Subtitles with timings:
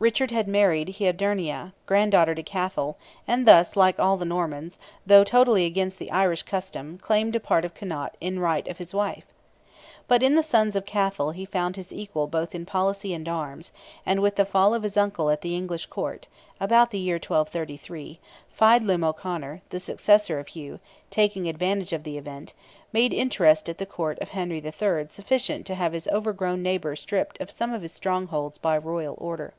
[0.00, 4.76] Richard had married Hodierna, granddaughter to Cathal, and thus, like all the Normans,
[5.06, 8.92] though totally against the Irish custom, claimed a part of Connaught in right of his
[8.92, 9.24] wife.
[10.08, 13.70] But in the sons of Cathal he found his equal both in policy and arms,
[14.04, 16.26] and with the fall of his uncle at the English court
[16.60, 18.18] (about the year 1233),
[18.50, 22.52] Feidlim O'Conor, the successor of Hugh, taking advantage of the event,
[22.92, 25.06] made interest at the Court of Henry III.
[25.08, 29.54] sufficient to have his overgrown neighbour stripped of some of his strongholds by royal order.